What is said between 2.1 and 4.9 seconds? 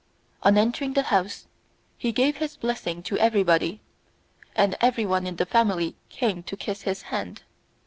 gave his blessing to everybody, and